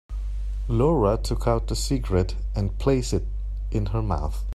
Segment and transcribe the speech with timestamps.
[0.67, 3.27] Laura took out a cigarette and placed it
[3.69, 4.43] in her mouth.